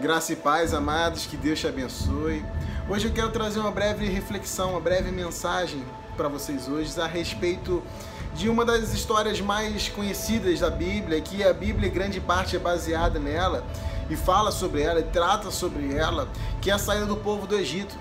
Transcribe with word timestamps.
Graça 0.00 0.32
e 0.32 0.36
paz, 0.36 0.72
amados, 0.72 1.26
que 1.26 1.36
Deus 1.36 1.58
te 1.58 1.66
abençoe. 1.66 2.44
Hoje 2.88 3.08
eu 3.08 3.12
quero 3.12 3.30
trazer 3.30 3.58
uma 3.58 3.72
breve 3.72 4.06
reflexão, 4.06 4.70
uma 4.70 4.80
breve 4.80 5.10
mensagem 5.10 5.84
para 6.16 6.28
vocês 6.28 6.68
hoje 6.68 7.00
a 7.00 7.06
respeito 7.06 7.82
de 8.32 8.48
uma 8.48 8.64
das 8.64 8.94
histórias 8.94 9.40
mais 9.40 9.88
conhecidas 9.88 10.60
da 10.60 10.70
Bíblia, 10.70 11.20
que 11.20 11.42
a 11.42 11.52
Bíblia, 11.52 11.90
grande 11.90 12.20
parte, 12.20 12.54
é 12.54 12.60
baseada 12.60 13.18
nela 13.18 13.64
e 14.08 14.14
fala 14.14 14.52
sobre 14.52 14.82
ela 14.82 15.00
e 15.00 15.02
trata 15.02 15.50
sobre 15.50 15.92
ela, 15.92 16.28
que 16.62 16.70
é 16.70 16.74
a 16.74 16.78
saída 16.78 17.04
do 17.04 17.16
povo 17.16 17.44
do 17.44 17.56
Egito. 17.56 17.98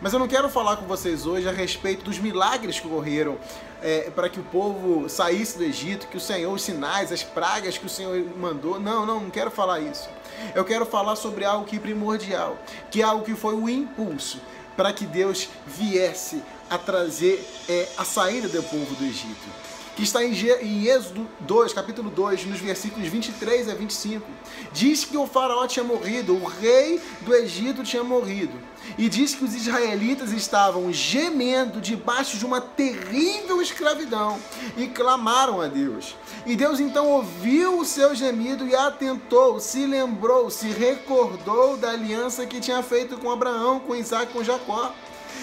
Mas 0.00 0.14
eu 0.14 0.18
não 0.18 0.26
quero 0.26 0.48
falar 0.48 0.78
com 0.78 0.86
vocês 0.86 1.26
hoje 1.26 1.46
a 1.46 1.52
respeito 1.52 2.06
dos 2.06 2.18
milagres 2.18 2.80
que 2.80 2.86
ocorreram 2.86 3.36
é, 3.84 4.10
para 4.10 4.30
que 4.30 4.40
o 4.40 4.42
povo 4.44 5.10
saísse 5.10 5.58
do 5.58 5.62
Egito, 5.62 6.08
que 6.08 6.16
o 6.16 6.20
Senhor, 6.20 6.50
os 6.50 6.62
sinais, 6.62 7.12
as 7.12 7.22
pragas 7.22 7.76
que 7.76 7.84
o 7.84 7.88
Senhor 7.88 8.18
mandou. 8.34 8.80
Não, 8.80 9.04
não, 9.04 9.20
não 9.20 9.30
quero 9.30 9.50
falar 9.50 9.80
isso. 9.80 10.08
Eu 10.54 10.64
quero 10.64 10.86
falar 10.86 11.16
sobre 11.16 11.44
algo 11.44 11.66
que 11.66 11.76
é 11.76 11.78
primordial, 11.78 12.56
que 12.90 13.02
é 13.02 13.04
algo 13.04 13.22
que 13.22 13.34
foi 13.34 13.54
o 13.54 13.68
impulso 13.68 14.40
para 14.74 14.90
que 14.92 15.04
Deus 15.04 15.48
viesse 15.66 16.42
a 16.68 16.78
trazer 16.78 17.46
é, 17.68 17.86
a 17.98 18.04
saída 18.04 18.48
do 18.48 18.62
povo 18.62 18.94
do 18.94 19.04
Egito 19.04 19.73
que 19.96 20.02
está 20.02 20.24
em 20.24 20.86
Êxodo 20.86 21.28
2, 21.40 21.72
capítulo 21.72 22.10
2, 22.10 22.46
nos 22.46 22.58
versículos 22.58 23.08
23 23.08 23.68
a 23.68 23.74
25. 23.74 24.26
Diz 24.72 25.04
que 25.04 25.16
o 25.16 25.26
faraó 25.26 25.66
tinha 25.66 25.84
morrido, 25.84 26.34
o 26.34 26.44
rei 26.44 27.00
do 27.20 27.34
Egito 27.34 27.84
tinha 27.84 28.02
morrido. 28.02 28.58
E 28.98 29.08
diz 29.08 29.34
que 29.34 29.44
os 29.44 29.54
israelitas 29.54 30.32
estavam 30.32 30.92
gemendo 30.92 31.80
debaixo 31.80 32.36
de 32.36 32.44
uma 32.44 32.60
terrível 32.60 33.62
escravidão 33.62 34.38
e 34.76 34.88
clamaram 34.88 35.60
a 35.60 35.68
Deus. 35.68 36.14
E 36.44 36.54
Deus 36.54 36.80
então 36.80 37.08
ouviu 37.08 37.78
o 37.78 37.84
seu 37.84 38.14
gemido 38.14 38.66
e 38.66 38.74
atentou, 38.74 39.58
se 39.60 39.86
lembrou, 39.86 40.50
se 40.50 40.68
recordou 40.68 41.76
da 41.76 41.90
aliança 41.90 42.46
que 42.46 42.60
tinha 42.60 42.82
feito 42.82 43.16
com 43.16 43.30
Abraão, 43.30 43.80
com 43.80 43.94
Isaac, 43.96 44.32
com 44.32 44.44
Jacó. 44.44 44.92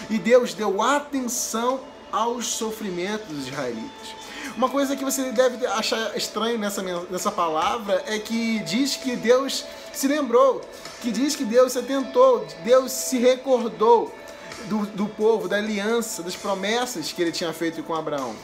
E 0.09 0.19
Deus 0.19 0.53
deu 0.53 0.81
atenção 0.81 1.79
aos 2.11 2.47
sofrimentos 2.47 3.27
dos 3.27 3.47
israelitas. 3.47 4.20
Uma 4.55 4.69
coisa 4.69 4.95
que 4.95 5.03
você 5.03 5.31
deve 5.31 5.65
achar 5.65 6.15
estranho 6.17 6.57
nessa, 6.57 6.81
nessa 7.09 7.31
palavra 7.31 8.03
é 8.05 8.19
que 8.19 8.59
diz 8.59 8.95
que 8.95 9.15
Deus 9.15 9.65
se 9.93 10.07
lembrou, 10.07 10.61
que 11.01 11.11
diz 11.11 11.35
que 11.35 11.45
Deus 11.45 11.73
se 11.73 11.79
atentou, 11.79 12.45
Deus 12.63 12.91
se 12.91 13.17
recordou 13.17 14.13
do, 14.65 14.85
do 14.87 15.07
povo, 15.07 15.47
da 15.47 15.57
aliança, 15.57 16.21
das 16.21 16.35
promessas 16.35 17.11
que 17.11 17.21
ele 17.21 17.31
tinha 17.31 17.53
feito 17.53 17.81
com 17.83 17.95
Abraão. 17.95 18.35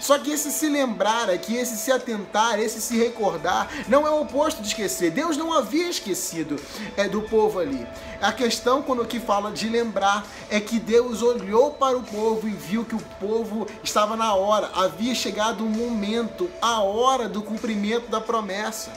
Só 0.00 0.18
que 0.18 0.30
esse 0.30 0.50
se 0.50 0.68
lembrar 0.68 1.28
aqui, 1.30 1.56
esse 1.56 1.76
se 1.76 1.90
atentar, 1.90 2.58
esse 2.58 2.80
se 2.80 2.96
recordar, 2.96 3.68
não 3.88 4.06
é 4.06 4.10
o 4.10 4.22
oposto 4.22 4.62
de 4.62 4.68
esquecer. 4.68 5.10
Deus 5.10 5.36
não 5.36 5.52
havia 5.52 5.88
esquecido 5.88 6.60
é, 6.96 7.08
do 7.08 7.22
povo 7.22 7.58
ali. 7.58 7.86
A 8.20 8.32
questão, 8.32 8.82
quando 8.82 9.04
que 9.04 9.20
fala 9.20 9.50
de 9.50 9.68
lembrar, 9.68 10.26
é 10.50 10.60
que 10.60 10.78
Deus 10.78 11.22
olhou 11.22 11.72
para 11.72 11.96
o 11.96 12.02
povo 12.02 12.48
e 12.48 12.52
viu 12.52 12.84
que 12.84 12.94
o 12.94 13.02
povo 13.20 13.66
estava 13.82 14.16
na 14.16 14.34
hora. 14.34 14.70
Havia 14.74 15.14
chegado 15.14 15.64
o 15.64 15.70
momento, 15.70 16.50
a 16.60 16.82
hora 16.82 17.28
do 17.28 17.42
cumprimento 17.42 18.08
da 18.08 18.20
promessa. 18.20 18.90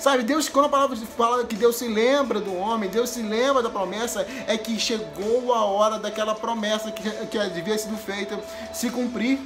Sabe, 0.00 0.22
Deus, 0.22 0.48
quando 0.48 0.64
a 0.64 0.68
palavra 0.70 0.96
fala 0.96 1.44
que 1.44 1.54
Deus 1.54 1.76
se 1.76 1.86
lembra 1.86 2.40
do 2.40 2.56
homem, 2.56 2.88
Deus 2.88 3.10
se 3.10 3.20
lembra 3.20 3.62
da 3.62 3.68
promessa, 3.68 4.26
é 4.46 4.56
que 4.56 4.80
chegou 4.80 5.52
a 5.52 5.66
hora 5.66 5.98
daquela 5.98 6.34
promessa 6.34 6.90
que, 6.90 7.02
que 7.26 7.38
devia 7.50 7.76
sido 7.76 7.98
feita 7.98 8.40
se 8.72 8.88
cumprir. 8.88 9.38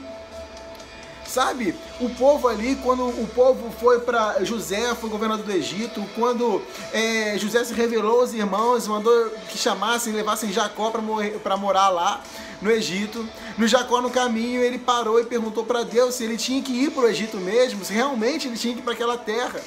Sabe? 1.26 1.74
O 2.00 2.10
povo 2.10 2.48
ali, 2.48 2.76
quando 2.76 3.06
o 3.06 3.26
povo 3.34 3.72
foi 3.80 4.00
para 4.00 4.44
José, 4.44 4.94
foi 4.94 5.08
governador 5.08 5.44
do 5.44 5.52
Egito, 5.52 6.04
quando 6.14 6.62
é, 6.92 7.36
José 7.38 7.64
se 7.64 7.72
revelou 7.72 8.20
aos 8.20 8.32
irmãos, 8.32 8.86
mandou 8.86 9.30
que 9.48 9.56
chamassem, 9.56 10.12
levassem 10.12 10.52
Jacó 10.52 10.90
para 10.90 11.56
morar 11.56 11.88
lá 11.88 12.22
no 12.60 12.70
Egito. 12.70 13.26
No 13.56 13.66
Jacó, 13.66 14.00
no 14.00 14.10
caminho, 14.10 14.62
ele 14.62 14.78
parou 14.78 15.20
e 15.20 15.24
perguntou 15.24 15.64
para 15.64 15.82
Deus 15.82 16.14
se 16.14 16.24
ele 16.24 16.36
tinha 16.36 16.62
que 16.62 16.72
ir 16.72 16.90
para 16.90 17.04
o 17.04 17.08
Egito 17.08 17.38
mesmo, 17.38 17.84
se 17.84 17.92
realmente 17.92 18.48
ele 18.48 18.56
tinha 18.56 18.74
que 18.74 18.80
ir 18.80 18.82
para 18.82 18.92
aquela 18.92 19.16
terra. 19.16 19.60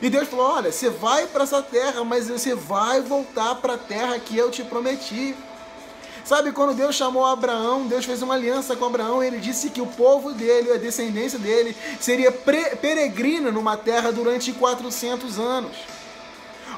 E 0.00 0.10
Deus 0.10 0.28
falou: 0.28 0.46
Olha, 0.46 0.70
você 0.70 0.90
vai 0.90 1.26
para 1.26 1.44
essa 1.44 1.62
terra, 1.62 2.04
mas 2.04 2.28
você 2.28 2.54
vai 2.54 3.00
voltar 3.00 3.54
para 3.56 3.74
a 3.74 3.78
terra 3.78 4.18
que 4.18 4.36
eu 4.36 4.50
te 4.50 4.62
prometi. 4.62 5.34
Sabe, 6.26 6.50
quando 6.50 6.74
Deus 6.74 6.96
chamou 6.96 7.24
Abraão, 7.24 7.86
Deus 7.86 8.04
fez 8.04 8.20
uma 8.20 8.34
aliança 8.34 8.74
com 8.74 8.84
Abraão, 8.84 9.22
ele 9.22 9.38
disse 9.38 9.70
que 9.70 9.80
o 9.80 9.86
povo 9.86 10.32
dele, 10.32 10.72
a 10.72 10.76
descendência 10.76 11.38
dele, 11.38 11.76
seria 12.00 12.32
peregrina 12.32 13.52
numa 13.52 13.76
terra 13.76 14.10
durante 14.10 14.52
400 14.52 15.38
anos. 15.38 15.76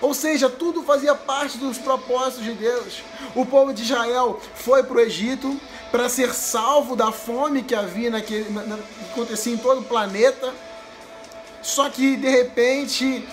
Ou 0.02 0.12
seja, 0.12 0.50
tudo 0.50 0.82
fazia 0.82 1.14
parte 1.14 1.56
dos 1.56 1.78
propósitos 1.78 2.44
de 2.44 2.52
Deus. 2.52 3.02
O 3.34 3.46
povo 3.46 3.72
de 3.72 3.84
Israel 3.84 4.38
foi 4.54 4.82
para 4.82 4.98
o 4.98 5.00
Egito 5.00 5.58
para 5.90 6.10
ser 6.10 6.34
salvo 6.34 6.94
da 6.94 7.10
fome 7.10 7.62
que 7.62 7.74
havia 7.74 8.10
naquele, 8.10 8.50
na, 8.50 8.62
na, 8.64 8.76
que 8.76 9.12
acontecia 9.12 9.54
em 9.54 9.56
todo 9.56 9.80
o 9.80 9.84
planeta 9.84 10.52
só 11.62 11.88
que 11.88 12.16
de 12.16 12.28
repente 12.28 13.26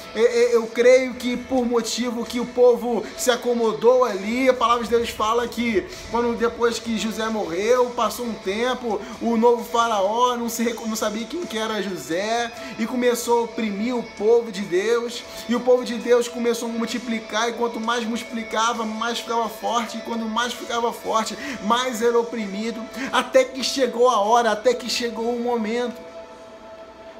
eu 0.51 0.67
creio 0.67 1.13
que 1.13 1.37
por 1.37 1.65
motivo 1.65 2.25
que 2.25 2.39
o 2.39 2.45
povo 2.45 3.05
se 3.17 3.31
acomodou 3.31 4.03
ali, 4.03 4.49
a 4.49 4.53
palavra 4.53 4.83
de 4.83 4.89
Deus 4.89 5.09
fala 5.09 5.47
que 5.47 5.85
quando 6.11 6.37
depois 6.37 6.79
que 6.79 6.97
José 6.97 7.27
morreu, 7.29 7.91
passou 7.91 8.25
um 8.25 8.33
tempo, 8.33 8.99
o 9.21 9.37
novo 9.37 9.63
faraó 9.63 10.35
não, 10.35 10.49
se, 10.49 10.73
não 10.73 10.95
sabia 10.95 11.25
quem 11.25 11.45
que 11.45 11.57
era 11.57 11.81
José 11.81 12.51
e 12.79 12.85
começou 12.85 13.39
a 13.39 13.43
oprimir 13.43 13.95
o 13.95 14.03
povo 14.03 14.51
de 14.51 14.61
Deus. 14.61 15.23
E 15.47 15.55
o 15.55 15.59
povo 15.59 15.83
de 15.83 15.95
Deus 15.95 16.27
começou 16.27 16.69
a 16.69 16.71
multiplicar, 16.71 17.49
e 17.49 17.53
quanto 17.53 17.79
mais 17.79 18.03
multiplicava, 18.05 18.85
mais 18.85 19.19
ficava 19.19 19.47
forte, 19.47 19.97
e 19.97 20.01
quando 20.01 20.25
mais 20.25 20.53
ficava 20.53 20.91
forte, 20.91 21.37
mais 21.63 22.01
era 22.01 22.17
oprimido, 22.19 22.81
até 23.11 23.43
que 23.43 23.63
chegou 23.63 24.09
a 24.09 24.19
hora, 24.19 24.51
até 24.51 24.73
que 24.73 24.89
chegou 24.89 25.35
o 25.35 25.39
momento 25.39 26.14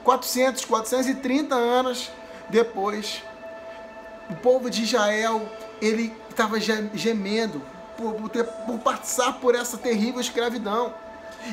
400, 0.05 0.63
430 0.65 1.55
anos 1.55 2.11
depois, 2.47 3.23
o 4.29 4.35
povo 4.35 4.69
de 4.69 4.83
Israel, 4.83 5.49
ele 5.81 6.13
estava 6.29 6.59
gemendo 6.59 7.61
por, 7.97 8.13
por, 8.13 8.29
ter, 8.29 8.43
por 8.43 8.77
passar 8.79 9.33
por 9.39 9.55
essa 9.55 9.77
terrível 9.77 10.21
escravidão. 10.21 10.93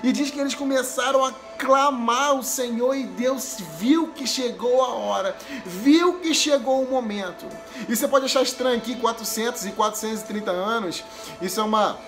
E 0.02 0.12
diz 0.12 0.30
que 0.30 0.38
eles 0.38 0.54
começaram 0.54 1.24
a 1.24 1.32
clamar 1.58 2.34
o 2.34 2.42
Senhor 2.42 2.94
e 2.94 3.04
Deus 3.04 3.58
viu 3.78 4.08
que 4.08 4.26
chegou 4.26 4.82
a 4.82 4.88
hora, 4.88 5.36
viu 5.64 6.20
que 6.20 6.34
chegou 6.34 6.82
o 6.82 6.90
momento. 6.90 7.46
E 7.88 7.96
você 7.96 8.06
pode 8.06 8.26
achar 8.26 8.42
estranho 8.42 8.76
aqui, 8.76 8.96
400 8.96 9.66
e 9.66 9.72
430 9.72 10.50
anos, 10.50 11.04
isso 11.40 11.60
é 11.60 11.62
uma 11.62 11.98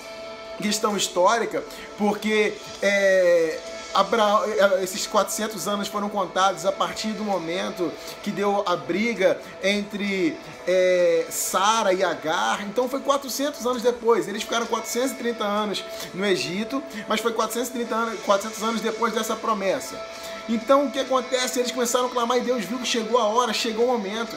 questão 0.59 0.97
histórica, 0.97 1.63
porque 1.99 2.55
é, 2.81 3.61
Eh, 3.95 4.83
esses 4.83 5.07
400 5.07 5.69
anos 5.69 5.87
foram 5.87 6.09
contados 6.09 6.67
a 6.67 6.73
partir 6.73 7.13
do 7.13 7.23
momento 7.23 7.93
que 8.23 8.31
deu 8.33 8.65
a 8.67 8.75
briga 8.75 9.39
entre 9.63 10.37
é, 10.67 11.27
Sara 11.31 11.93
e 11.93 12.03
Agar. 12.03 12.63
Então 12.67 12.89
foi 12.89 13.01
400 13.01 13.65
anos 13.67 13.83
depois. 13.83 14.27
Eles 14.27 14.43
ficaram 14.43 14.67
430 14.67 15.45
anos 15.45 15.85
no 16.13 16.27
Egito, 16.27 16.83
mas 17.09 17.21
foi 17.21 17.33
430 17.33 17.95
anos, 17.95 18.21
400 18.21 18.63
anos 18.65 18.81
depois 18.81 19.15
dessa 19.15 19.37
promessa. 19.37 19.95
Então 20.49 20.87
o 20.87 20.91
que 20.91 20.99
acontece? 20.99 21.61
Eles 21.61 21.71
começaram 21.71 22.07
a 22.07 22.11
clamar 22.11 22.39
e 22.39 22.41
Deus 22.41 22.65
viu 22.65 22.79
que 22.79 22.87
chegou 22.87 23.19
a 23.19 23.25
hora, 23.25 23.53
chegou 23.53 23.87
o 23.87 23.93
momento. 23.93 24.37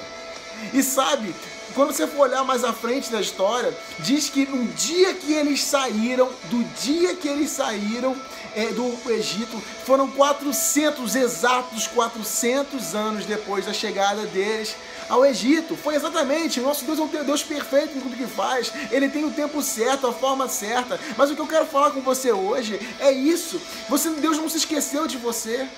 E 0.73 0.84
sabe, 0.84 1.34
quando 1.77 1.93
você 1.93 2.07
for 2.07 2.21
olhar 2.21 2.43
mais 2.43 2.63
à 2.63 2.73
frente 2.73 3.11
da 3.11 3.21
história, 3.21 3.71
diz 3.99 4.31
que 4.31 4.47
no 4.47 4.65
dia 4.73 5.13
que 5.13 5.31
eles 5.31 5.63
saíram, 5.63 6.27
do 6.45 6.63
dia 6.81 7.15
que 7.15 7.27
eles 7.27 7.51
saíram 7.51 8.19
é, 8.55 8.65
do 8.71 8.97
Egito, 9.11 9.61
foram 9.85 10.09
400, 10.09 11.16
exatos 11.16 11.85
400 11.85 12.95
anos 12.95 13.25
depois 13.27 13.67
da 13.67 13.73
chegada 13.73 14.25
deles 14.25 14.75
ao 15.07 15.23
Egito. 15.23 15.77
Foi 15.77 15.93
exatamente, 15.93 16.59
nosso 16.59 16.83
Deus 16.83 16.97
é 16.97 17.01
um 17.03 17.23
Deus 17.23 17.43
perfeito 17.43 17.95
em 17.95 18.01
tudo 18.01 18.17
que 18.17 18.25
faz, 18.25 18.73
ele 18.90 19.07
tem 19.07 19.23
o 19.23 19.31
tempo 19.31 19.61
certo, 19.61 20.07
a 20.07 20.11
forma 20.11 20.49
certa. 20.49 20.99
Mas 21.16 21.29
o 21.29 21.35
que 21.35 21.41
eu 21.41 21.47
quero 21.47 21.67
falar 21.67 21.91
com 21.91 22.02
você 22.02 22.31
hoje 22.31 22.79
é 22.99 23.11
isso. 23.11 23.61
Você, 23.87 24.09
Deus 24.09 24.40
não 24.40 24.49
se 24.49 24.57
esqueceu 24.57 25.05
de 25.05 25.17
você. 25.17 25.69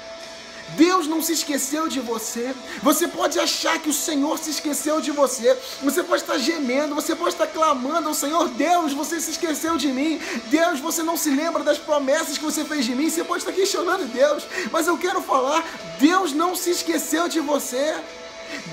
Deus 0.76 1.08
não 1.08 1.22
se 1.22 1.34
esqueceu 1.34 1.88
de 1.88 2.00
você. 2.00 2.54
Você 2.82 3.08
pode 3.08 3.40
achar 3.40 3.80
que 3.80 3.90
o 3.90 3.94
Senhor 3.94 4.38
se 4.38 4.52
esqueceu 4.52 5.02
de 5.02 5.12
você. 5.12 5.58
Você 5.84 6.04
pode 6.04 6.22
estar 6.22 6.38
gemendo, 6.38 6.96
você 6.96 7.16
pode 7.16 7.34
estar 7.34 7.48
clamando 7.48 8.08
ao 8.08 8.14
Senhor: 8.14 8.48
Deus, 8.50 8.94
você 8.94 9.20
se 9.20 9.32
esqueceu 9.32 9.78
de 9.78 9.88
mim. 9.88 10.20
Deus, 10.46 10.80
você 10.80 11.04
não 11.04 11.18
se 11.18 11.30
lembra 11.30 11.64
das 11.64 11.78
promessas 11.78 12.38
que 12.38 12.44
você 12.44 12.64
fez 12.66 12.86
de 12.86 12.96
mim. 12.96 13.10
Você 13.10 13.24
pode 13.24 13.42
estar 13.42 13.54
questionando 13.54 14.06
Deus, 14.12 14.44
mas 14.72 14.88
eu 14.88 14.98
quero 14.98 15.22
falar: 15.22 15.64
Deus 16.00 16.34
não 16.34 16.56
se 16.56 16.72
esqueceu 16.72 17.28
de 17.28 17.40
você. 17.40 17.96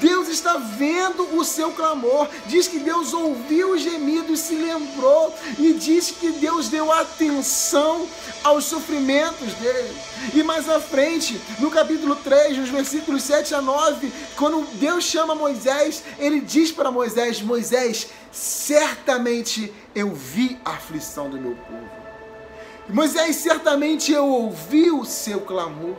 Deus 0.01 0.29
está 0.29 0.57
vendo 0.57 1.37
o 1.37 1.45
seu 1.45 1.73
clamor. 1.73 2.29
Diz 2.47 2.69
que 2.69 2.79
Deus 2.79 3.13
ouviu 3.13 3.73
o 3.73 3.79
gemido 3.79 4.33
e 4.33 4.37
se 4.37 4.55
lembrou. 4.55 5.35
E 5.59 5.73
diz 5.73 6.11
que 6.11 6.31
Deus 6.33 6.69
deu 6.69 6.93
atenção 6.93 8.07
aos 8.43 8.65
sofrimentos 8.65 9.55
dele. 9.55 9.97
E 10.35 10.43
mais 10.43 10.69
à 10.69 10.81
frente, 10.81 11.41
no 11.59 11.71
capítulo 11.71 12.17
3, 12.17 12.59
nos 12.59 12.69
versículos 12.69 13.23
7 13.23 13.55
a 13.55 13.63
9, 13.63 14.13
quando 14.37 14.67
Deus 14.75 15.05
chama 15.05 15.35
Moisés, 15.35 16.03
ele 16.19 16.41
diz 16.41 16.71
para 16.71 16.91
Moisés: 16.91 17.41
Moisés, 17.41 18.09
certamente 18.33 19.73
eu 19.95 20.15
vi 20.15 20.59
a 20.65 20.73
aflição 20.73 21.31
do 21.31 21.39
meu 21.39 21.55
povo. 21.55 22.07
Moisés, 22.89 23.37
certamente 23.37 24.13
eu 24.13 24.27
ouvi 24.27 24.91
o 24.91 25.05
seu 25.05 25.41
clamor. 25.41 25.97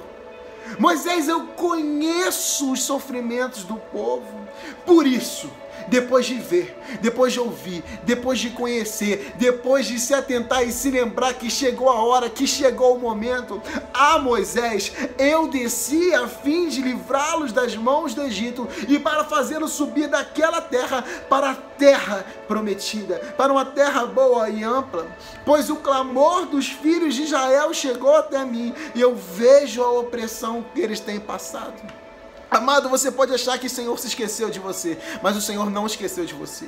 Moisés, 0.79 1.27
eu 1.27 1.47
conheço 1.47 2.71
os 2.71 2.83
sofrimentos 2.83 3.63
do 3.63 3.75
povo. 3.75 4.47
Por 4.85 5.05
isso, 5.05 5.49
depois 5.87 6.25
de 6.25 6.35
ver, 6.35 6.77
depois 7.01 7.33
de 7.33 7.39
ouvir, 7.39 7.83
depois 8.03 8.39
de 8.39 8.49
conhecer, 8.49 9.33
depois 9.35 9.85
de 9.85 9.99
se 9.99 10.13
atentar 10.13 10.67
e 10.67 10.71
se 10.71 10.89
lembrar 10.89 11.33
que 11.33 11.49
chegou 11.49 11.89
a 11.89 12.01
hora, 12.01 12.29
que 12.29 12.45
chegou 12.45 12.95
o 12.95 12.99
momento. 12.99 13.61
Ah, 13.93 14.19
Moisés, 14.19 14.91
eu 15.17 15.47
desci 15.47 16.13
a 16.13 16.27
fim 16.27 16.67
de 16.67 16.81
livrá-los 16.81 17.51
das 17.51 17.75
mãos 17.75 18.13
do 18.13 18.23
Egito 18.23 18.67
e 18.87 18.99
para 18.99 19.23
fazê-los 19.23 19.71
subir 19.71 20.07
daquela 20.07 20.61
terra 20.61 21.03
para 21.29 21.51
a 21.51 21.55
terra 21.55 22.25
prometida, 22.47 23.17
para 23.37 23.51
uma 23.51 23.65
terra 23.65 24.05
boa 24.05 24.49
e 24.49 24.63
ampla. 24.63 25.07
Pois 25.45 25.69
o 25.69 25.77
clamor 25.77 26.45
dos 26.45 26.67
filhos 26.67 27.15
de 27.15 27.23
Israel 27.23 27.73
chegou 27.73 28.15
até 28.15 28.43
mim 28.43 28.73
e 28.95 29.01
eu 29.01 29.15
vejo 29.15 29.81
a 29.83 29.91
opressão 29.91 30.65
que 30.73 30.81
eles 30.81 30.99
têm 30.99 31.19
passado. 31.19 32.06
Amado, 32.49 32.89
você 32.89 33.11
pode 33.11 33.33
achar 33.33 33.57
que 33.57 33.67
o 33.67 33.69
Senhor 33.69 33.97
se 33.99 34.07
esqueceu 34.07 34.49
de 34.49 34.59
você, 34.59 34.97
mas 35.21 35.35
o 35.35 35.41
Senhor 35.41 35.69
não 35.69 35.85
esqueceu 35.85 36.25
de 36.25 36.33
você. 36.33 36.67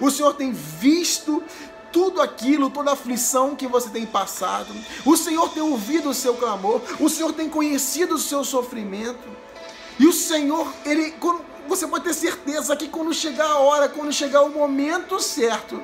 O 0.00 0.10
Senhor 0.10 0.34
tem 0.34 0.52
visto 0.52 1.42
tudo 1.92 2.22
aquilo, 2.22 2.70
toda 2.70 2.90
a 2.90 2.94
aflição 2.94 3.54
que 3.54 3.66
você 3.66 3.90
tem 3.90 4.06
passado. 4.06 4.74
O 5.04 5.16
Senhor 5.16 5.50
tem 5.50 5.62
ouvido 5.62 6.08
o 6.08 6.14
seu 6.14 6.34
clamor, 6.34 6.80
o 6.98 7.08
Senhor 7.08 7.32
tem 7.32 7.48
conhecido 7.48 8.14
o 8.14 8.18
seu 8.18 8.42
sofrimento. 8.42 9.28
E 9.98 10.06
o 10.06 10.12
Senhor, 10.12 10.72
ele, 10.86 11.14
você 11.68 11.86
pode 11.86 12.04
ter 12.04 12.14
certeza 12.14 12.74
que 12.74 12.88
quando 12.88 13.12
chegar 13.12 13.46
a 13.46 13.58
hora, 13.58 13.88
quando 13.88 14.12
chegar 14.12 14.42
o 14.42 14.50
momento 14.50 15.20
certo, 15.20 15.82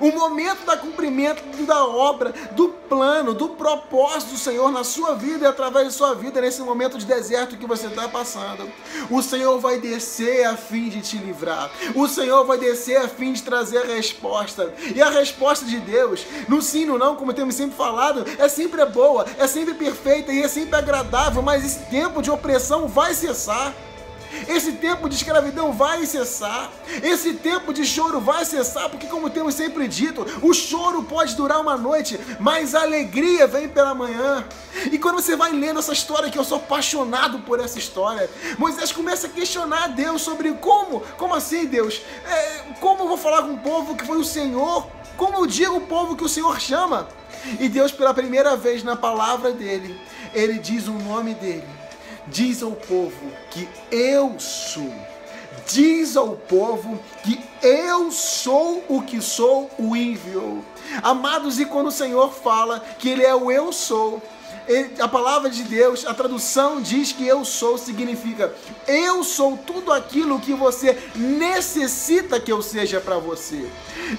o 0.00 0.12
momento 0.12 0.64
da 0.64 0.76
cumprimento 0.76 1.42
da 1.64 1.84
obra, 1.84 2.32
do 2.52 2.68
plano, 2.68 3.34
do 3.34 3.50
propósito 3.50 4.32
do 4.32 4.38
Senhor 4.38 4.70
na 4.70 4.84
sua 4.84 5.14
vida 5.14 5.44
e 5.44 5.48
através 5.48 5.88
de 5.88 5.94
sua 5.94 6.14
vida, 6.14 6.40
nesse 6.40 6.62
momento 6.62 6.98
de 6.98 7.06
deserto 7.06 7.56
que 7.56 7.66
você 7.66 7.86
está 7.86 8.08
passando. 8.08 8.70
O 9.10 9.22
Senhor 9.22 9.58
vai 9.58 9.78
descer 9.78 10.44
a 10.44 10.56
fim 10.56 10.88
de 10.88 11.00
te 11.00 11.18
livrar. 11.18 11.70
O 11.94 12.08
Senhor 12.08 12.44
vai 12.44 12.58
descer 12.58 12.96
a 12.96 13.08
fim 13.08 13.32
de 13.32 13.42
trazer 13.42 13.78
a 13.78 13.94
resposta. 13.94 14.72
E 14.94 15.00
a 15.00 15.10
resposta 15.10 15.64
de 15.64 15.78
Deus, 15.80 16.24
no 16.48 16.60
sim, 16.60 16.84
no 16.84 16.98
não, 16.98 17.16
como 17.16 17.32
temos 17.32 17.54
sempre 17.54 17.76
falado, 17.76 18.24
é 18.38 18.48
sempre 18.48 18.84
boa, 18.86 19.26
é 19.38 19.46
sempre 19.46 19.74
perfeita 19.74 20.32
e 20.32 20.42
é 20.42 20.48
sempre 20.48 20.76
agradável, 20.76 21.42
mas 21.42 21.64
esse 21.64 21.80
tempo 21.90 22.22
de 22.22 22.30
opressão 22.30 22.88
vai 22.88 23.14
cessar. 23.14 23.74
Esse 24.48 24.72
tempo 24.72 25.08
de 25.08 25.14
escravidão 25.14 25.72
vai 25.72 26.06
cessar. 26.06 26.70
Esse 27.02 27.34
tempo 27.34 27.72
de 27.72 27.84
choro 27.84 28.20
vai 28.20 28.44
cessar, 28.44 28.88
porque, 28.88 29.06
como 29.06 29.30
temos 29.30 29.54
sempre 29.54 29.86
dito, 29.86 30.26
o 30.42 30.52
choro 30.52 31.02
pode 31.04 31.34
durar 31.36 31.60
uma 31.60 31.76
noite, 31.76 32.18
mas 32.40 32.74
a 32.74 32.82
alegria 32.82 33.46
vem 33.46 33.68
pela 33.68 33.94
manhã. 33.94 34.44
E 34.90 34.98
quando 34.98 35.16
você 35.16 35.36
vai 35.36 35.52
lendo 35.52 35.78
essa 35.78 35.92
história, 35.92 36.30
que 36.30 36.38
eu 36.38 36.44
sou 36.44 36.58
apaixonado 36.58 37.40
por 37.40 37.60
essa 37.60 37.78
história, 37.78 38.28
Moisés 38.58 38.90
começa 38.90 39.26
a 39.26 39.30
questionar 39.30 39.88
Deus 39.88 40.22
sobre 40.22 40.52
como, 40.54 41.00
como 41.18 41.34
assim, 41.34 41.66
Deus? 41.66 42.00
É, 42.26 42.60
como 42.80 43.02
eu 43.02 43.08
vou 43.08 43.18
falar 43.18 43.42
com 43.42 43.52
o 43.52 43.58
povo 43.58 43.94
que 43.94 44.06
foi 44.06 44.16
o 44.16 44.24
Senhor? 44.24 44.86
Como 45.16 45.36
eu 45.36 45.46
digo 45.46 45.76
o 45.76 45.82
povo 45.82 46.16
que 46.16 46.24
o 46.24 46.28
Senhor 46.28 46.58
chama? 46.60 47.08
E 47.60 47.68
Deus, 47.68 47.92
pela 47.92 48.14
primeira 48.14 48.56
vez 48.56 48.82
na 48.82 48.96
palavra 48.96 49.52
dele, 49.52 50.00
ele 50.32 50.58
diz 50.58 50.88
o 50.88 50.92
nome 50.92 51.34
dele 51.34 51.81
Diz 52.26 52.62
ao 52.62 52.72
povo 52.72 53.32
que 53.50 53.68
eu 53.90 54.38
sou. 54.38 54.92
Diz 55.66 56.16
ao 56.16 56.30
povo 56.30 56.98
que 57.22 57.40
eu 57.62 58.10
sou 58.10 58.82
o 58.88 59.02
que 59.02 59.20
sou, 59.20 59.70
o 59.78 59.96
enviou. 59.96 60.64
Amados, 61.02 61.60
e 61.60 61.64
quando 61.64 61.88
o 61.88 61.92
Senhor 61.92 62.32
fala 62.32 62.80
que 62.98 63.08
Ele 63.08 63.24
é 63.24 63.34
o 63.34 63.50
eu 63.50 63.72
sou, 63.72 64.20
a 64.98 65.08
palavra 65.08 65.50
de 65.50 65.62
Deus, 65.64 66.06
a 66.06 66.14
tradução 66.14 66.80
diz 66.80 67.12
que 67.12 67.26
eu 67.26 67.44
sou 67.44 67.76
significa 67.78 68.54
eu 68.86 69.22
sou 69.22 69.56
tudo 69.56 69.92
aquilo 69.92 70.40
que 70.40 70.52
você 70.52 70.98
necessita 71.14 72.40
que 72.40 72.52
eu 72.52 72.62
seja 72.62 73.00
para 73.00 73.18
você. 73.18 73.68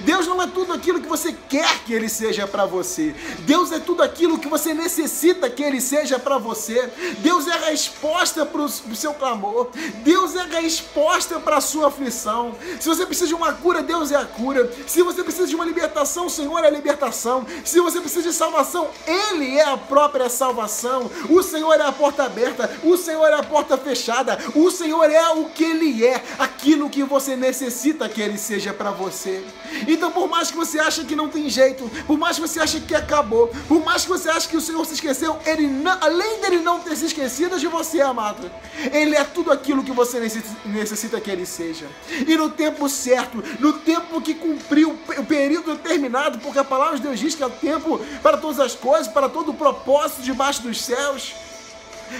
Deus 0.02 0.26
não 0.26 0.40
é 0.42 0.46
tudo 0.46 0.72
aquilo 0.72 1.00
que 1.00 1.08
você 1.08 1.34
quer 1.48 1.84
que 1.84 1.92
ele 1.92 2.08
seja 2.08 2.46
para 2.46 2.64
você. 2.64 3.14
Deus 3.40 3.70
é 3.72 3.78
tudo 3.78 4.02
aquilo 4.02 4.38
que 4.38 4.48
você 4.48 4.74
necessita 4.74 5.48
que 5.50 5.62
ele 5.62 5.80
seja 5.80 6.18
para 6.18 6.38
você. 6.38 6.90
Deus 7.18 7.46
é 7.46 7.52
a 7.52 7.70
resposta 7.70 8.44
para 8.46 8.62
o 8.62 8.68
seu 8.68 9.14
clamor. 9.14 9.68
Deus 10.02 10.34
é 10.34 10.40
a 10.40 10.60
resposta 10.60 11.38
para 11.38 11.58
a 11.58 11.60
sua 11.60 11.88
aflição. 11.88 12.54
Se 12.80 12.88
você 12.88 13.06
precisa 13.06 13.28
de 13.28 13.34
uma 13.34 13.52
cura, 13.52 13.82
Deus 13.82 14.10
é 14.10 14.16
a 14.16 14.24
cura. 14.24 14.70
Se 14.86 15.02
você 15.02 15.22
precisa 15.22 15.46
de 15.46 15.54
uma 15.54 15.64
libertação, 15.64 16.26
o 16.26 16.30
Senhor 16.30 16.58
é 16.64 16.66
a 16.66 16.70
libertação. 16.70 17.46
Se 17.64 17.80
você 17.80 18.00
precisa 18.00 18.22
de 18.22 18.34
salvação, 18.34 18.88
ele 19.06 19.56
é 19.56 19.64
a 19.64 19.76
própria 19.76 20.28
salvação. 20.34 21.10
O 21.30 21.42
Senhor 21.42 21.74
é 21.74 21.82
a 21.82 21.92
porta 21.92 22.24
aberta, 22.24 22.70
o 22.82 22.96
Senhor 22.96 23.26
é 23.26 23.34
a 23.34 23.42
porta 23.42 23.78
fechada, 23.78 24.38
o 24.54 24.70
Senhor 24.70 25.10
é 25.10 25.30
o 25.30 25.46
que 25.46 25.64
Ele 25.64 26.04
é, 26.04 26.22
aquilo 26.38 26.90
que 26.90 27.02
você 27.02 27.36
necessita 27.36 28.08
que 28.08 28.20
Ele 28.20 28.36
seja 28.36 28.72
para 28.72 28.90
você. 28.90 29.42
Então, 29.88 30.10
por 30.10 30.28
mais 30.28 30.50
que 30.50 30.56
você 30.56 30.78
ache 30.78 31.04
que 31.04 31.16
não 31.16 31.28
tem 31.28 31.48
jeito, 31.48 31.90
por 32.06 32.18
mais 32.18 32.36
que 32.36 32.42
você 32.42 32.60
ache 32.60 32.80
que 32.80 32.94
acabou, 32.94 33.50
por 33.68 33.82
mais 33.84 34.02
que 34.02 34.08
você 34.08 34.28
ache 34.28 34.48
que 34.48 34.56
o 34.56 34.60
Senhor 34.60 34.84
se 34.84 34.94
esqueceu, 34.94 35.38
Ele 35.46 35.66
não, 35.66 35.96
além 36.00 36.40
dele 36.40 36.58
não 36.58 36.80
ter 36.80 36.96
se 36.96 37.06
esquecido 37.06 37.58
de 37.58 37.66
você, 37.66 38.00
amado, 38.00 38.50
Ele 38.92 39.16
é 39.16 39.24
tudo 39.24 39.52
aquilo 39.52 39.84
que 39.84 39.92
você 39.92 40.20
necessita 40.64 41.20
que 41.20 41.30
Ele 41.30 41.46
seja. 41.46 41.86
E 42.26 42.36
no 42.36 42.50
tempo 42.50 42.88
certo, 42.88 43.42
no 43.60 43.74
tempo 43.74 44.20
que 44.20 44.34
cumpriu 44.34 44.98
o 45.18 45.24
período 45.24 45.74
determinado, 45.74 46.38
porque 46.38 46.58
a 46.58 46.64
palavra 46.64 46.96
de 46.96 47.02
Deus 47.02 47.20
diz 47.20 47.34
que 47.34 47.42
é 47.42 47.46
o 47.46 47.50
tempo 47.50 48.00
para 48.22 48.36
todas 48.36 48.58
as 48.58 48.74
coisas, 48.74 49.08
para 49.08 49.28
todo 49.28 49.50
o 49.50 49.54
propósito 49.54 50.22
debaixo 50.24 50.62
dos 50.62 50.80
céus. 50.82 51.34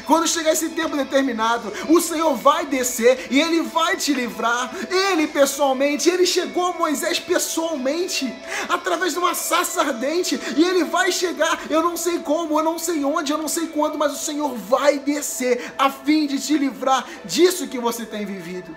Quando 0.06 0.27
chegar 0.27 0.53
esse 0.53 0.71
tempo 0.71 0.97
determinado, 0.97 1.73
o 1.89 2.01
Senhor 2.01 2.35
vai 2.35 2.67
descer 2.67 3.29
e 3.31 3.41
ele 3.41 3.62
vai 3.62 3.97
te 3.97 4.12
livrar. 4.12 4.71
Ele 4.91 5.27
pessoalmente, 5.27 6.09
ele 6.09 6.27
chegou 6.27 6.67
a 6.67 6.73
Moisés 6.73 7.21
pessoalmente, 7.21 8.33
através 8.69 9.12
de 9.12 9.19
uma 9.19 9.35
saça 9.35 9.83
ardente, 9.83 10.41
e 10.56 10.65
ele 10.65 10.85
vai 10.85 11.12
chegar. 11.12 11.61
Eu 11.71 11.83
não 11.83 11.97
sei 11.97 12.19
como, 12.19 12.59
eu 12.59 12.65
não 12.65 12.79
sei 12.79 13.05
onde, 13.05 13.33
eu 13.33 13.39
não 13.39 13.49
sei 13.49 13.67
quando, 13.69 13.99
mas 13.99 14.12
o 14.12 14.25
Senhor 14.25 14.55
vai 14.55 14.99
descer 14.99 15.73
a 15.79 15.91
fim 15.91 16.27
de 16.27 16.39
te 16.41 16.56
livrar 16.56 17.06
disso 17.25 17.69
que 17.69 17.79
você 17.79 18.05
tem 18.05 18.25
vivido. 18.25 18.75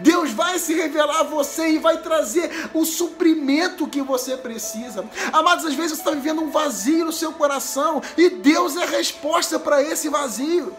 Deus 0.00 0.30
vai 0.32 0.58
se 0.58 0.74
revelar 0.74 1.20
a 1.20 1.24
você 1.24 1.70
e 1.70 1.78
vai 1.78 1.98
trazer 1.98 2.70
o 2.74 2.84
suprimento 2.84 3.86
que 3.86 4.02
você 4.02 4.36
precisa. 4.36 5.04
Amados, 5.32 5.64
às 5.64 5.74
vezes 5.74 5.92
você 5.92 6.00
está 6.00 6.10
vivendo 6.10 6.42
um 6.42 6.50
vazio 6.50 7.04
no 7.04 7.12
seu 7.12 7.32
coração 7.32 8.02
e 8.16 8.30
Deus 8.30 8.76
é 8.76 8.84
a 8.84 8.86
resposta 8.86 9.58
para 9.58 9.82
esse 9.82 10.08
vazio. 10.08 10.74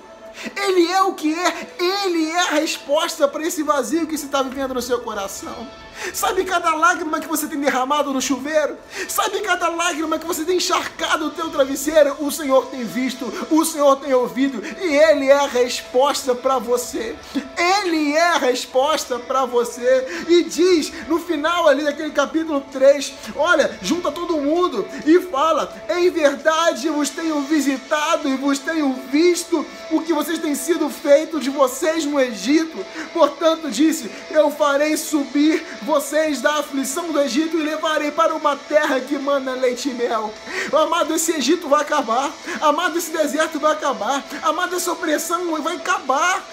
Ele 0.55 0.89
é 0.91 1.01
o 1.03 1.13
que 1.13 1.33
é, 1.33 1.75
Ele 1.77 2.29
é 2.29 2.39
a 2.39 2.51
resposta 2.51 3.27
para 3.27 3.45
esse 3.45 3.63
vazio 3.63 4.07
que 4.07 4.17
você 4.17 4.25
está 4.25 4.41
vivendo 4.41 4.73
no 4.73 4.81
seu 4.81 5.01
coração. 5.01 5.67
Sabe 6.13 6.43
cada 6.43 6.73
lágrima 6.75 7.19
que 7.19 7.27
você 7.27 7.47
tem 7.47 7.59
derramado 7.59 8.13
no 8.13 8.21
chuveiro? 8.21 8.77
Sabe 9.07 9.39
cada 9.41 9.69
lágrima 9.69 10.17
que 10.17 10.25
você 10.25 10.43
tem 10.43 10.57
encharcado 10.57 11.27
o 11.27 11.31
teu 11.31 11.49
travesseiro? 11.49 12.15
O 12.19 12.31
Senhor 12.31 12.67
tem 12.67 12.83
visto, 12.83 13.25
o 13.49 13.63
Senhor 13.63 13.95
tem 13.97 14.13
ouvido 14.13 14.61
e 14.81 14.95
Ele 14.95 15.27
é 15.27 15.37
a 15.37 15.47
resposta 15.47 16.33
para 16.35 16.59
você. 16.59 17.15
Ele 17.57 18.13
é 18.13 18.27
a 18.29 18.37
resposta 18.37 19.19
para 19.19 19.45
você. 19.45 20.25
E 20.27 20.43
diz 20.43 20.91
no 21.07 21.19
final 21.19 21.67
ali 21.67 21.83
daquele 21.83 22.11
capítulo 22.11 22.61
3: 22.71 23.13
Olha, 23.35 23.77
junta 23.81 24.11
todo 24.11 24.37
mundo 24.37 24.87
e 25.05 25.19
fala: 25.21 25.73
Em 25.89 26.09
verdade 26.09 26.89
vos 26.89 27.09
tenho 27.09 27.41
visitado 27.41 28.27
e 28.27 28.35
vos 28.35 28.59
tenho 28.59 28.93
visto 29.11 29.65
o 29.91 30.01
que 30.01 30.13
vocês 30.13 30.39
têm 30.39 30.55
sido 30.55 30.89
feito 30.89 31.39
de 31.39 31.49
vocês 31.49 32.05
no 32.05 32.19
Egito. 32.19 32.85
Portanto, 33.13 33.69
disse: 33.69 34.09
Eu 34.29 34.51
farei 34.51 34.95
subir 34.97 35.65
vocês 35.81 36.41
da 36.41 36.59
aflição 36.59 37.11
do 37.11 37.19
Egito 37.19 37.57
e 37.57 37.63
levarei 37.63 38.11
para 38.11 38.33
uma 38.35 38.55
terra 38.55 38.99
que 38.99 39.17
manda 39.17 39.53
leite 39.53 39.89
e 39.89 39.93
mel. 39.93 40.33
Amado, 40.71 41.13
esse 41.13 41.31
Egito 41.33 41.67
vai 41.67 41.81
acabar. 41.81 42.31
Amado, 42.61 42.97
esse 42.97 43.11
deserto 43.11 43.59
vai 43.59 43.73
acabar. 43.73 44.23
Amado, 44.43 44.75
essa 44.75 44.91
opressão 44.91 45.61
vai 45.61 45.75
acabar. 45.75 46.43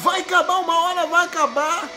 Vai 0.00 0.20
acabar, 0.20 0.58
uma 0.58 0.80
hora 0.82 1.06
vai 1.06 1.24
acabar. 1.24 1.88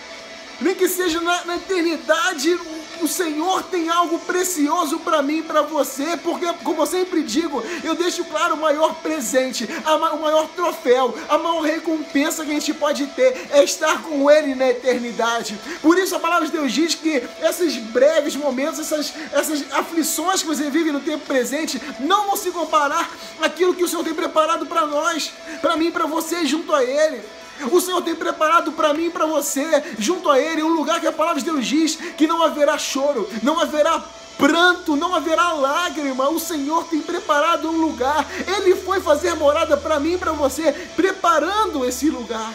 nem 0.59 0.73
que 0.75 0.87
seja 0.87 1.19
na, 1.21 1.45
na 1.45 1.55
eternidade, 1.57 2.59
o 3.01 3.07
Senhor 3.07 3.63
tem 3.63 3.89
algo 3.89 4.19
precioso 4.19 4.99
para 4.99 5.21
mim 5.21 5.39
e 5.39 5.43
para 5.43 5.61
você, 5.61 6.17
porque, 6.17 6.45
como 6.63 6.81
eu 6.81 6.85
sempre 6.85 7.23
digo, 7.23 7.63
eu 7.83 7.95
deixo 7.95 8.23
claro 8.25 8.55
o 8.55 8.61
maior 8.61 8.95
presente, 8.95 9.67
a, 9.85 9.95
o 9.95 10.21
maior 10.21 10.47
troféu, 10.49 11.15
a 11.27 11.37
maior 11.37 11.61
recompensa 11.61 12.45
que 12.45 12.51
a 12.51 12.53
gente 12.53 12.73
pode 12.73 13.07
ter 13.07 13.49
é 13.51 13.63
estar 13.63 14.01
com 14.03 14.29
Ele 14.29 14.55
na 14.55 14.69
eternidade. 14.69 15.59
Por 15.81 15.97
isso 15.97 16.15
a 16.15 16.19
palavra 16.19 16.45
de 16.45 16.51
Deus 16.51 16.71
diz 16.71 16.95
que 16.95 17.23
esses 17.41 17.77
breves 17.77 18.35
momentos, 18.35 18.79
essas, 18.79 19.13
essas 19.31 19.63
aflições 19.71 20.41
que 20.41 20.47
você 20.47 20.69
vive 20.69 20.91
no 20.91 20.99
tempo 20.99 21.25
presente, 21.25 21.81
não 21.99 22.27
vão 22.27 22.35
se 22.35 22.51
comparar 22.51 23.09
àquilo 23.41 23.73
que 23.73 23.83
o 23.83 23.87
Senhor 23.87 24.03
tem 24.03 24.13
preparado 24.13 24.65
para 24.65 24.85
nós, 24.85 25.31
para 25.61 25.75
mim 25.75 25.87
e 25.87 25.91
para 25.91 26.05
você, 26.05 26.45
junto 26.45 26.73
a 26.73 26.83
Ele. 26.83 27.21
O 27.71 27.81
Senhor 27.81 28.01
tem 28.01 28.15
preparado 28.15 28.71
para 28.71 28.93
mim 28.93 29.05
e 29.05 29.09
para 29.09 29.25
você, 29.25 29.65
junto 29.99 30.29
a 30.29 30.39
Ele, 30.39 30.63
um 30.63 30.73
lugar 30.73 30.99
que 30.99 31.07
a 31.07 31.11
palavra 31.11 31.39
de 31.39 31.45
Deus 31.45 31.65
diz 31.65 31.95
que 31.95 32.27
não 32.27 32.41
haverá 32.41 32.77
choro, 32.77 33.29
não 33.43 33.59
haverá 33.59 34.03
pranto, 34.37 34.95
não 34.95 35.13
haverá 35.13 35.53
lágrima. 35.53 36.29
O 36.29 36.39
Senhor 36.39 36.83
tem 36.85 36.99
preparado 36.99 37.69
um 37.69 37.79
lugar. 37.79 38.25
Ele 38.47 38.75
foi 38.75 38.99
fazer 38.99 39.35
morada 39.35 39.77
para 39.77 39.99
mim 39.99 40.13
e 40.13 40.17
para 40.17 40.31
você, 40.31 40.71
preparando 40.95 41.85
esse 41.85 42.09
lugar. 42.09 42.51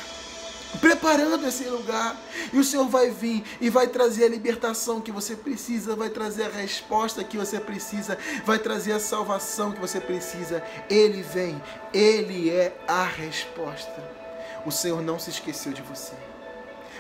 Preparando 0.81 1.47
esse 1.47 1.65
lugar, 1.65 2.15
e 2.53 2.59
o 2.59 2.65
Senhor 2.65 2.87
vai 2.87 3.09
vir 3.09 3.43
e 3.63 3.71
vai 3.71 3.87
trazer 3.87 4.25
a 4.25 4.29
libertação 4.29 5.01
que 5.01 5.11
você 5.11 5.35
precisa, 5.35 5.97
vai 5.97 6.11
trazer 6.11 6.43
a 6.43 6.51
resposta 6.51 7.25
que 7.25 7.39
você 7.39 7.59
precisa, 7.59 8.19
vai 8.45 8.59
trazer 8.59 8.93
a 8.93 9.01
salvação 9.01 9.73
que 9.73 9.81
você 9.81 10.01
precisa. 10.01 10.63
Ele 10.91 11.23
vem, 11.23 11.63
Ele 11.95 12.51
é 12.51 12.77
a 12.87 13.05
resposta. 13.05 14.26
O 14.65 14.71
Senhor 14.71 15.03
não 15.03 15.19
se 15.19 15.31
esqueceu 15.31 15.73
de 15.73 15.83
você. 15.83 16.15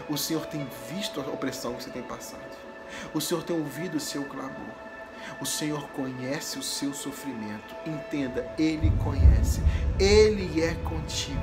O 0.09 0.17
Senhor 0.17 0.47
tem 0.47 0.69
visto 0.89 1.21
a 1.21 1.25
opressão 1.25 1.75
que 1.75 1.83
você 1.83 1.91
tem 1.91 2.03
passado. 2.03 2.57
O 3.15 3.21
Senhor 3.21 3.43
tem 3.43 3.57
ouvido 3.57 3.97
o 3.97 4.01
seu 4.01 4.25
clamor. 4.25 4.87
O 5.41 5.47
Senhor 5.47 5.89
conhece 5.89 6.59
o 6.59 6.63
seu 6.63 6.95
sofrimento. 6.95 7.75
Entenda, 7.85 8.49
Ele 8.59 8.93
conhece. 9.03 9.61
Ele 9.99 10.63
é 10.63 10.75
contigo. 10.75 11.41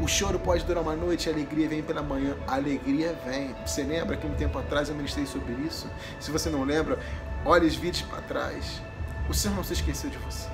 O 0.00 0.06
choro 0.06 0.38
pode 0.38 0.64
durar 0.64 0.82
uma 0.82 0.94
noite, 0.94 1.28
a 1.28 1.32
alegria 1.32 1.68
vem 1.68 1.82
pela 1.82 2.02
manhã. 2.02 2.36
A 2.46 2.54
alegria 2.54 3.18
vem. 3.24 3.54
Você 3.66 3.82
lembra 3.82 4.16
que 4.16 4.26
um 4.26 4.34
tempo 4.34 4.58
atrás 4.58 4.88
eu 4.88 4.94
ministrei 4.94 5.26
sobre 5.26 5.52
isso? 5.66 5.90
Se 6.20 6.30
você 6.30 6.48
não 6.48 6.64
lembra, 6.64 6.98
olhe 7.44 7.66
os 7.66 7.74
vídeos 7.74 8.02
para 8.08 8.22
trás. 8.22 8.80
O 9.28 9.34
Senhor 9.34 9.54
não 9.56 9.64
se 9.64 9.72
esqueceu 9.72 10.10
de 10.10 10.18
você. 10.18 10.48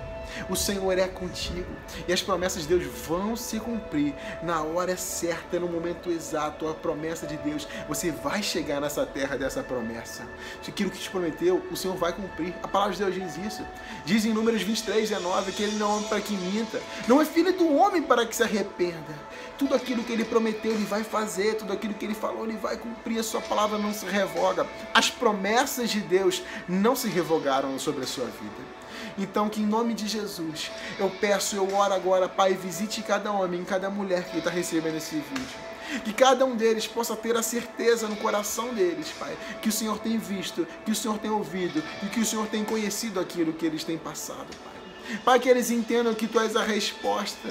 O 0.49 0.57
Senhor 0.57 0.99
é 0.99 1.09
contigo 1.09 1.71
e 2.07 2.13
as 2.13 2.23
promessas 2.23 2.63
de 2.63 2.69
Deus 2.69 2.85
vão 3.07 3.37
se 3.37 3.59
cumprir 3.61 4.15
na 4.43 4.63
hora 4.63 4.97
certa, 4.97 5.59
no 5.59 5.69
momento 5.69 6.11
exato. 6.11 6.69
A 6.69 6.75
promessa 6.75 7.27
de 7.27 7.37
Deus, 7.39 7.67
você 7.89 8.11
vai 8.11 8.43
chegar 8.43 8.81
nessa 8.81 9.05
terra 9.07 9.37
dessa 9.37 9.63
promessa. 9.63 10.27
Aquilo 10.67 10.91
que 10.91 10.99
te 10.99 11.11
prometeu, 11.11 11.63
o 11.71 11.77
Senhor 11.77 11.97
vai 11.97 12.13
cumprir. 12.13 12.55
A 12.63 12.69
palavra 12.69 12.95
de 12.95 13.03
Deus 13.03 13.15
diz 13.15 13.47
isso. 13.47 13.67
Diz 14.05 14.25
em 14.25 14.33
Números 14.33 14.63
23, 14.63 15.09
19 15.09 15.53
que 15.53 15.63
ele 15.63 15.77
não 15.77 15.91
é 15.91 15.95
homem 15.95 16.09
para 16.09 16.21
que 16.21 16.35
minta, 16.35 16.81
não 17.09 17.21
é 17.21 17.25
filho 17.25 17.53
do 17.53 17.75
homem 17.75 18.03
para 18.03 18.25
que 18.25 18.35
se 18.35 18.43
arrependa. 18.43 19.15
Tudo 19.59 19.75
aquilo 19.75 20.03
que 20.05 20.13
ele 20.13 20.25
prometeu, 20.25 20.73
ele 20.73 20.85
vai 20.85 21.05
fazer, 21.05 21.57
tudo 21.57 21.73
aquilo 21.73 21.95
que 21.95 22.05
ele 22.05 22.15
falou, 22.15 22.45
ele 22.45 22.57
vai 22.57 22.77
cumprir. 22.77 23.19
A 23.19 23.23
sua 23.23 23.41
palavra 23.41 23.79
não 23.79 23.93
se 23.93 24.07
revoga. 24.07 24.67
As 24.95 25.11
promessas 25.11 25.91
de 25.91 26.01
Deus 26.01 26.43
não 26.69 26.95
se 26.97 27.09
revogaram 27.09 27.79
sobre 27.79 28.05
a 28.05 28.07
sua 28.07 28.27
vida. 28.27 28.81
Então, 29.21 29.51
que 29.51 29.61
em 29.61 29.67
nome 29.67 29.93
de 29.93 30.09
Jesus, 30.09 30.71
eu 30.99 31.11
peço, 31.11 31.55
eu 31.55 31.77
oro 31.77 31.93
agora, 31.93 32.27
Pai, 32.27 32.55
visite 32.55 33.03
cada 33.03 33.31
homem, 33.31 33.63
cada 33.65 33.91
mulher 33.91 34.25
que 34.25 34.39
está 34.39 34.49
recebendo 34.49 34.97
esse 34.97 35.17
vídeo. 35.17 36.03
Que 36.05 36.15
cada 36.15 36.47
um 36.47 36.57
deles 36.57 36.87
possa 36.87 37.15
ter 37.15 37.37
a 37.37 37.43
certeza 37.43 38.09
no 38.09 38.17
coração 38.17 38.73
deles, 38.73 39.13
Pai, 39.19 39.37
que 39.61 39.69
o 39.69 39.73
Senhor 39.73 39.99
tem 39.99 40.17
visto, 40.17 40.67
que 40.87 40.91
o 40.91 40.95
Senhor 40.95 41.19
tem 41.19 41.31
ouvido 41.31 41.83
e 42.03 42.07
que 42.07 42.21
o 42.21 42.25
Senhor 42.25 42.47
tem 42.47 42.65
conhecido 42.65 43.21
aquilo 43.21 43.53
que 43.53 43.67
eles 43.67 43.85
têm 43.85 43.99
passado, 43.99 44.49
Pai. 44.65 44.80
Pai, 45.25 45.39
que 45.39 45.49
eles 45.49 45.71
entendam 45.71 46.15
que 46.15 46.27
Tu 46.27 46.39
és 46.41 46.57
a 46.57 46.63
resposta 46.63 47.49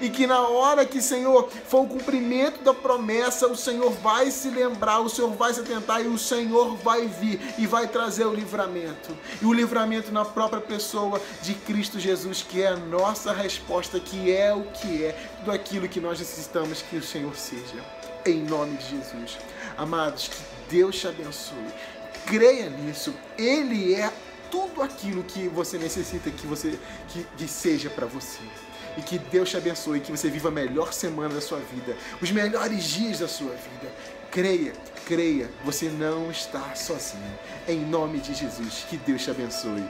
e 0.00 0.10
que 0.10 0.26
na 0.26 0.40
hora 0.40 0.84
que, 0.84 1.00
Senhor, 1.00 1.48
for 1.50 1.82
o 1.82 1.88
cumprimento 1.88 2.62
da 2.62 2.74
promessa, 2.74 3.46
o 3.46 3.56
Senhor 3.56 3.90
vai 3.90 4.30
se 4.30 4.50
lembrar, 4.50 5.00
o 5.00 5.08
Senhor 5.08 5.30
vai 5.32 5.52
se 5.52 5.60
atentar 5.60 6.04
e 6.04 6.08
o 6.08 6.18
Senhor 6.18 6.76
vai 6.76 7.06
vir 7.06 7.40
e 7.58 7.66
vai 7.66 7.88
trazer 7.88 8.26
o 8.26 8.34
livramento. 8.34 9.16
E 9.40 9.46
o 9.46 9.52
livramento 9.52 10.12
na 10.12 10.24
própria 10.24 10.60
pessoa 10.60 11.20
de 11.42 11.54
Cristo 11.54 11.98
Jesus, 11.98 12.42
que 12.42 12.62
é 12.62 12.68
a 12.68 12.76
nossa 12.76 13.32
resposta, 13.32 13.98
que 13.98 14.30
é 14.30 14.52
o 14.52 14.62
que 14.64 15.04
é, 15.04 15.12
tudo 15.38 15.52
aquilo 15.52 15.88
que 15.88 16.00
nós 16.00 16.18
necessitamos 16.18 16.82
que 16.82 16.96
o 16.96 17.02
Senhor 17.02 17.34
seja. 17.36 17.84
Em 18.26 18.42
nome 18.42 18.76
de 18.76 18.90
Jesus. 18.90 19.38
Amados, 19.76 20.28
que 20.28 20.76
Deus 20.76 20.98
te 20.98 21.08
abençoe. 21.08 21.56
Creia 22.26 22.68
nisso. 22.68 23.14
Ele 23.38 23.94
é 23.94 24.12
tudo 24.50 24.82
aquilo 24.82 25.22
que 25.22 25.48
você 25.48 25.78
necessita 25.78 26.30
que 26.30 26.46
você 26.46 26.78
que, 27.08 27.26
que 27.36 27.48
seja 27.48 27.90
para 27.90 28.06
você. 28.06 28.40
E 28.96 29.02
que 29.02 29.18
Deus 29.18 29.48
te 29.50 29.56
abençoe, 29.56 30.00
que 30.00 30.10
você 30.10 30.28
viva 30.28 30.48
a 30.48 30.50
melhor 30.50 30.92
semana 30.92 31.32
da 31.32 31.40
sua 31.40 31.58
vida, 31.58 31.96
os 32.20 32.32
melhores 32.32 32.84
dias 32.84 33.20
da 33.20 33.28
sua 33.28 33.50
vida. 33.50 33.92
Creia, 34.30 34.72
creia, 35.06 35.50
você 35.64 35.88
não 35.88 36.30
está 36.30 36.74
sozinho. 36.74 37.38
Em 37.68 37.78
nome 37.78 38.18
de 38.18 38.34
Jesus, 38.34 38.84
que 38.88 38.96
Deus 38.96 39.22
te 39.22 39.30
abençoe. 39.30 39.84